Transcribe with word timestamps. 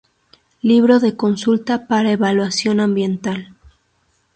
Libro 0.63 0.99
de 0.99 1.15
Consulta 1.15 1.85
para 1.85 2.09
Evaluación 2.17 2.79
Ambiental. 2.79 3.53